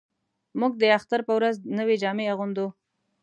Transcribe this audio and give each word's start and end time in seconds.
موږ 0.59 0.73
د 0.81 0.83
اختر 0.97 1.19
په 1.27 1.33
ورځ 1.37 1.55
نوې 1.79 1.95
جامې 2.03 2.25
اغوندو 2.33 2.67